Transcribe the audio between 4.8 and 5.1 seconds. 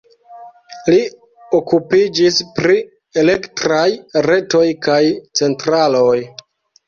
kaj